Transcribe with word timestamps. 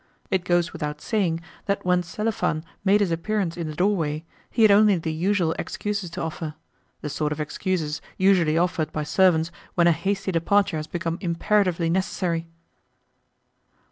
It 0.31 0.45
goes 0.45 0.73
without 0.73 0.99
saying 0.99 1.41
that 1.67 1.85
when 1.85 2.01
Selifan 2.01 2.63
made 2.83 3.01
his 3.01 3.11
appearance 3.11 3.55
in 3.55 3.67
the 3.67 3.75
doorway 3.75 4.23
he 4.49 4.63
had 4.63 4.71
only 4.71 4.95
the 4.97 5.13
usual 5.13 5.53
excuses 5.59 6.09
to 6.09 6.21
offer 6.23 6.55
the 7.01 7.07
sort 7.11 7.31
of 7.31 7.39
excuses 7.39 8.01
usually 8.17 8.57
offered 8.57 8.91
by 8.91 9.03
servants 9.03 9.51
when 9.75 9.85
a 9.85 9.91
hasty 9.91 10.31
departure 10.31 10.77
has 10.77 10.87
become 10.87 11.19
imperatively 11.21 11.87
necessary. 11.91 12.47